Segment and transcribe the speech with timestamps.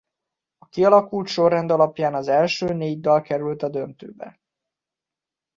[0.57, 4.41] A kialakult sorrend alapján az első négy dal kerül a döntőbe.